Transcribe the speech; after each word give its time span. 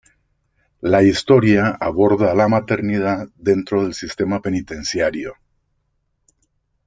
La 0.93 1.03
historia 1.03 1.77
aborda 1.79 2.33
la 2.33 2.47
maternidad 2.47 3.29
dentro 3.35 3.83
del 3.83 3.93
sistema 3.93 4.41
penitenciario. 4.41 5.35